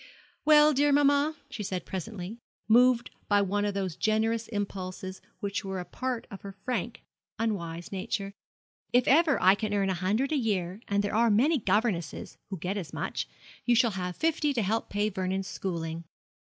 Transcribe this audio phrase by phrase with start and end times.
[0.45, 5.79] 'Well, dear mamma,' she said presently, moved by one of those generous impulses which were
[5.79, 7.03] a part of her frank,
[7.37, 8.33] unwise nature,
[8.91, 12.57] 'if ever I can earn a hundred a year and there are many governesses who
[12.57, 13.29] get as much
[13.63, 16.03] you shall have fifty to help pay Vernon's schooling.'